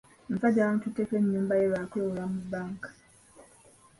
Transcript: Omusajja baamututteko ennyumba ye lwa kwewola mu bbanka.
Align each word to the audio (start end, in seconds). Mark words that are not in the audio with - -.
Omusajja 0.27 0.61
baamututteko 0.67 1.13
ennyumba 1.19 1.53
ye 1.59 1.65
lwa 1.71 1.81
kwewola 1.89 2.23
mu 2.31 2.39
bbanka. 2.43 2.89